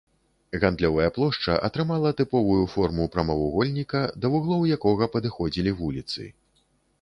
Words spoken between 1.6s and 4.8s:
атрымала тыповую форму прамавугольніка, да вуглоў